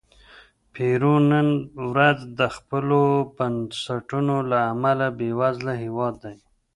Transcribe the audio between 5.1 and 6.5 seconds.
بېوزله هېواد دی.